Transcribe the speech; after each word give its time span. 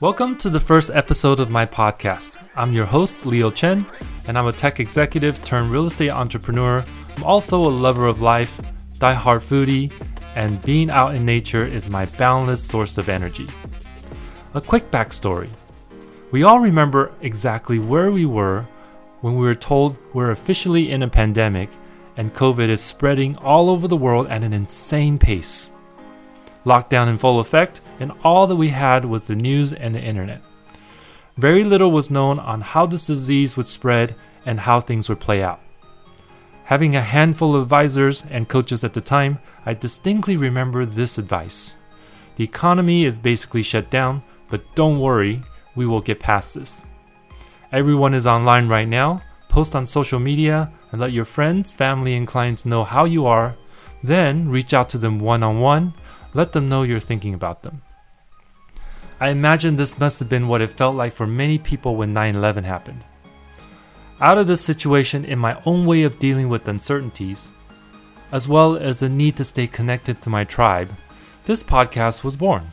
Welcome 0.00 0.38
to 0.38 0.48
the 0.48 0.60
first 0.60 0.90
episode 0.94 1.40
of 1.40 1.50
my 1.50 1.66
podcast. 1.66 2.42
I'm 2.56 2.72
your 2.72 2.86
host, 2.86 3.26
Leo 3.26 3.50
Chen, 3.50 3.84
and 4.26 4.38
I'm 4.38 4.46
a 4.46 4.52
tech 4.52 4.80
executive 4.80 5.44
turned 5.44 5.70
real 5.70 5.86
estate 5.86 6.10
entrepreneur. 6.10 6.84
I'm 7.16 7.24
also 7.24 7.64
a 7.64 7.68
lover 7.68 8.06
of 8.06 8.20
life, 8.20 8.60
die-hard 8.98 9.42
foodie, 9.42 9.92
and 10.34 10.62
being 10.62 10.90
out 10.90 11.14
in 11.14 11.24
nature 11.24 11.64
is 11.64 11.90
my 11.90 12.06
boundless 12.06 12.62
source 12.62 12.96
of 12.98 13.08
energy. 13.08 13.46
A 14.54 14.60
quick 14.60 14.90
backstory. 14.90 15.50
We 16.30 16.42
all 16.42 16.60
remember 16.60 17.12
exactly 17.20 17.78
where 17.78 18.10
we 18.10 18.24
were 18.24 18.66
when 19.20 19.34
we 19.34 19.42
were 19.42 19.54
told 19.54 19.98
we're 20.14 20.30
officially 20.30 20.90
in 20.90 21.02
a 21.02 21.08
pandemic 21.08 21.68
and 22.16 22.34
COVID 22.34 22.68
is 22.68 22.80
spreading 22.80 23.36
all 23.36 23.68
over 23.68 23.86
the 23.86 23.96
world 23.96 24.28
at 24.28 24.42
an 24.42 24.52
insane 24.52 25.18
pace. 25.18 25.70
Lockdown 26.64 27.08
in 27.08 27.18
full 27.18 27.40
effect, 27.40 27.80
and 28.00 28.12
all 28.24 28.46
that 28.46 28.56
we 28.56 28.70
had 28.70 29.04
was 29.04 29.26
the 29.26 29.36
news 29.36 29.72
and 29.72 29.94
the 29.94 30.00
internet. 30.00 30.42
Very 31.36 31.62
little 31.62 31.92
was 31.92 32.10
known 32.10 32.38
on 32.38 32.62
how 32.62 32.86
this 32.86 33.06
disease 33.06 33.56
would 33.56 33.68
spread 33.68 34.16
and 34.44 34.60
how 34.60 34.80
things 34.80 35.08
would 35.08 35.20
play 35.20 35.42
out. 35.42 35.60
Having 36.64 36.96
a 36.96 37.02
handful 37.02 37.54
of 37.54 37.62
advisors 37.62 38.24
and 38.30 38.48
coaches 38.48 38.84
at 38.84 38.94
the 38.94 39.00
time, 39.00 39.38
I 39.66 39.74
distinctly 39.74 40.36
remember 40.36 40.84
this 40.84 41.18
advice 41.18 41.76
The 42.36 42.44
economy 42.44 43.04
is 43.04 43.18
basically 43.18 43.62
shut 43.62 43.90
down, 43.90 44.22
but 44.48 44.74
don't 44.74 45.00
worry, 45.00 45.42
we 45.74 45.86
will 45.86 46.00
get 46.00 46.20
past 46.20 46.54
this. 46.54 46.86
Everyone 47.72 48.14
is 48.14 48.26
online 48.26 48.68
right 48.68 48.88
now. 48.88 49.22
Post 49.48 49.74
on 49.74 49.86
social 49.86 50.18
media 50.18 50.72
and 50.92 51.00
let 51.00 51.12
your 51.12 51.24
friends, 51.24 51.74
family, 51.74 52.14
and 52.14 52.26
clients 52.26 52.64
know 52.64 52.84
how 52.84 53.04
you 53.04 53.26
are. 53.26 53.56
Then 54.02 54.48
reach 54.48 54.72
out 54.72 54.88
to 54.90 54.98
them 54.98 55.18
one 55.18 55.42
on 55.42 55.60
one. 55.60 55.94
Let 56.34 56.52
them 56.52 56.68
know 56.68 56.82
you're 56.82 57.00
thinking 57.00 57.34
about 57.34 57.62
them. 57.62 57.82
I 59.20 59.28
imagine 59.28 59.76
this 59.76 60.00
must 60.00 60.18
have 60.20 60.30
been 60.30 60.48
what 60.48 60.62
it 60.62 60.70
felt 60.70 60.96
like 60.96 61.12
for 61.12 61.26
many 61.26 61.58
people 61.58 61.94
when 61.94 62.14
9 62.14 62.34
11 62.34 62.64
happened. 62.64 63.04
Out 64.18 64.38
of 64.38 64.46
this 64.46 64.62
situation, 64.62 65.26
in 65.26 65.38
my 65.38 65.60
own 65.66 65.84
way 65.84 66.04
of 66.04 66.18
dealing 66.18 66.48
with 66.48 66.66
uncertainties, 66.66 67.52
as 68.32 68.48
well 68.48 68.76
as 68.76 69.00
the 69.00 69.10
need 69.10 69.36
to 69.36 69.44
stay 69.44 69.66
connected 69.66 70.22
to 70.22 70.30
my 70.30 70.44
tribe, 70.44 70.90
this 71.44 71.62
podcast 71.62 72.24
was 72.24 72.36
born. 72.36 72.72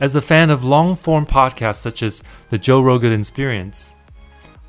As 0.00 0.16
a 0.16 0.22
fan 0.22 0.48
of 0.48 0.64
long 0.64 0.96
form 0.96 1.26
podcasts 1.26 1.76
such 1.82 2.02
as 2.02 2.22
the 2.48 2.58
Joe 2.58 2.80
Rogan 2.80 3.12
Experience, 3.12 3.96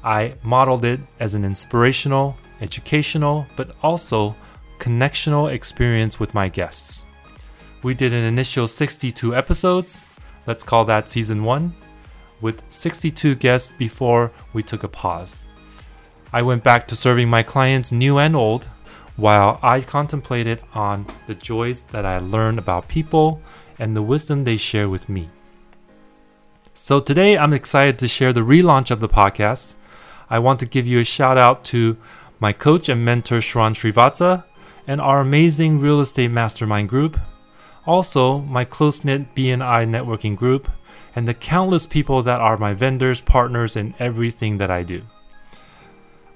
I 0.04 0.36
modeled 0.44 0.84
it 0.84 1.00
as 1.18 1.34
an 1.34 1.46
inspirational, 1.46 2.38
educational, 2.60 3.48
but 3.56 3.74
also 3.82 4.36
connectional 4.80 5.52
experience 5.52 6.20
with 6.20 6.34
my 6.34 6.50
guests. 6.50 7.06
We 7.84 7.94
did 7.94 8.12
an 8.12 8.24
initial 8.24 8.68
62 8.68 9.36
episodes, 9.36 10.02
let's 10.48 10.64
call 10.64 10.86
that 10.86 11.10
season 11.10 11.44
1, 11.44 11.74
with 12.42 12.62
62 12.70 13.36
guests 13.36 13.74
before 13.74 14.32
we 14.54 14.62
took 14.62 14.84
a 14.84 14.88
pause. 14.88 15.48
I 16.34 16.42
went 16.42 16.64
back 16.64 16.88
to 16.88 16.96
serving 16.96 17.30
my 17.30 17.44
clients, 17.44 17.92
new 17.92 18.18
and 18.18 18.36
old, 18.36 18.68
while 19.16 19.60
I 19.64 19.82
contemplated 19.82 20.60
on 20.74 21.06
the 21.28 21.36
joys 21.36 21.84
that 21.84 22.06
I 22.06 22.20
learned 22.20 22.60
about 22.60 22.88
people 22.88 23.42
and 23.80 23.96
the 23.96 24.02
wisdom 24.02 24.44
they 24.44 24.58
share 24.58 24.90
with 24.90 25.08
me. 25.08 25.30
So 26.74 27.00
today 27.00 27.38
I'm 27.38 27.54
excited 27.54 27.98
to 28.00 28.08
share 28.08 28.34
the 28.34 28.42
relaunch 28.42 28.92
of 28.92 29.00
the 29.00 29.08
podcast. 29.08 29.76
I 30.30 30.40
want 30.40 30.60
to 30.60 30.66
give 30.66 30.86
you 30.86 31.00
a 31.00 31.06
shout 31.06 31.38
out 31.38 31.64
to 31.66 31.96
my 32.40 32.52
coach 32.52 32.90
and 32.90 33.06
mentor 33.06 33.38
Shran 33.38 33.74
Srivatsa 33.74 34.44
and 34.86 35.00
our 35.00 35.22
amazing 35.22 35.80
real 35.80 36.02
estate 36.02 36.32
mastermind 36.32 36.90
group, 36.90 37.18
also 37.86 38.40
my 38.40 38.66
close-knit 38.66 39.36
BNI 39.36 39.88
networking 39.88 40.36
group, 40.36 40.70
and 41.16 41.28
the 41.28 41.34
countless 41.34 41.88
people 41.88 42.24
that 42.24 42.42
are 42.42 42.58
my 42.58 42.74
vendors, 42.74 43.22
partners, 43.22 43.76
in 43.76 43.94
everything 44.00 44.58
that 44.58 44.72
I 44.72 44.84
do. 44.84 45.04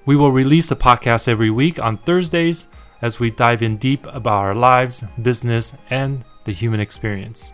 We 0.06 0.16
will 0.16 0.32
release 0.32 0.70
a 0.70 0.76
podcast 0.76 1.28
every 1.28 1.50
week 1.50 1.78
on 1.78 1.98
Thursdays 1.98 2.68
as 3.02 3.20
we 3.20 3.30
dive 3.30 3.62
in 3.62 3.76
deep 3.76 4.06
about 4.06 4.44
our 4.44 4.54
lives, 4.54 5.04
business, 5.20 5.76
and 5.90 6.24
the 6.44 6.52
human 6.52 6.80
experience. 6.80 7.52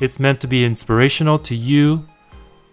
It's 0.00 0.18
meant 0.18 0.40
to 0.40 0.48
be 0.48 0.64
inspirational 0.64 1.38
to 1.40 1.54
you 1.54 2.08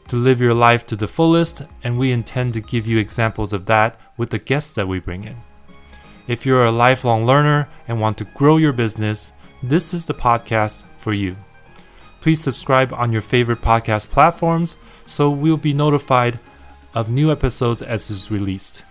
to 0.08 0.16
live 0.16 0.42
your 0.42 0.56
life 0.56 0.88
to 0.88 0.96
the 0.96 1.08
fullest, 1.08 1.62
and 1.84 2.00
we 2.00 2.12
intend 2.12 2.54
to 2.54 2.62
give 2.62 2.88
you 2.88 2.98
examples 2.98 3.54
of 3.54 3.68
that 3.68 4.00
with 4.18 4.32
the 4.32 4.40
guests 4.40 4.74
that 4.74 4.88
we 4.88 5.00
bring 5.00 5.24
in. 5.24 5.36
If 6.28 6.46
you're 6.46 6.66
a 6.66 6.72
lifelong 6.72 7.26
learner 7.26 7.70
and 7.88 8.02
want 8.02 8.18
to 8.18 8.24
grow 8.24 8.58
your 8.58 8.74
business, 8.74 9.32
this 9.62 9.94
is 9.94 10.06
the 10.06 10.14
podcast 10.14 10.84
for 10.98 11.14
you. 11.14 11.36
Please 12.22 12.42
subscribe 12.42 12.94
on 12.94 13.12
your 13.12 13.22
favorite 13.22 13.62
podcast 13.62 14.10
platforms 14.10 14.76
so 15.06 15.30
we'll 15.30 15.58
be 15.58 15.74
notified 15.74 16.40
of 16.94 17.10
new 17.10 17.32
episodes 17.32 17.82
as 17.82 18.10
is 18.10 18.32
released. 18.32 18.84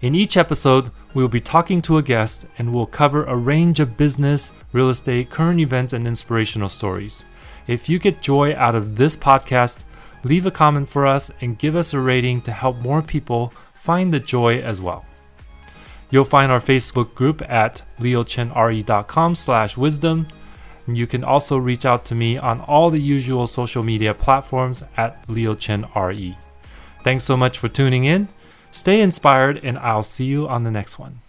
In 0.00 0.14
each 0.14 0.36
episode, 0.36 0.90
we 1.12 1.22
will 1.22 1.28
be 1.28 1.40
talking 1.40 1.82
to 1.82 1.98
a 1.98 2.02
guest 2.02 2.46
and 2.56 2.72
we'll 2.72 2.86
cover 2.86 3.24
a 3.24 3.36
range 3.36 3.80
of 3.80 3.96
business, 3.96 4.52
real 4.72 4.88
estate, 4.88 5.30
current 5.30 5.60
events, 5.60 5.92
and 5.92 6.06
inspirational 6.06 6.68
stories. 6.68 7.24
If 7.66 7.88
you 7.88 7.98
get 7.98 8.22
joy 8.22 8.54
out 8.56 8.74
of 8.74 8.96
this 8.96 9.16
podcast, 9.16 9.84
leave 10.24 10.46
a 10.46 10.50
comment 10.50 10.88
for 10.88 11.06
us 11.06 11.30
and 11.40 11.58
give 11.58 11.76
us 11.76 11.92
a 11.92 12.00
rating 12.00 12.40
to 12.42 12.52
help 12.52 12.78
more 12.78 13.02
people 13.02 13.52
find 13.74 14.12
the 14.12 14.20
joy 14.20 14.60
as 14.60 14.80
well. 14.80 15.04
You'll 16.10 16.24
find 16.24 16.50
our 16.50 16.60
Facebook 16.60 17.14
group 17.14 17.40
at 17.48 17.82
leochenre.com 17.98 19.34
slash 19.34 19.76
wisdom. 19.76 20.26
You 20.86 21.06
can 21.06 21.22
also 21.22 21.56
reach 21.56 21.84
out 21.86 22.04
to 22.06 22.14
me 22.14 22.36
on 22.36 22.60
all 22.62 22.90
the 22.90 23.00
usual 23.00 23.46
social 23.46 23.82
media 23.82 24.12
platforms 24.12 24.82
at 24.96 25.26
leochenre. 25.28 26.36
Thanks 27.04 27.24
so 27.24 27.36
much 27.36 27.58
for 27.58 27.68
tuning 27.68 28.04
in. 28.04 28.28
Stay 28.72 29.00
inspired, 29.00 29.58
and 29.62 29.78
I'll 29.78 30.02
see 30.02 30.26
you 30.26 30.48
on 30.48 30.64
the 30.64 30.70
next 30.70 30.98
one. 30.98 31.20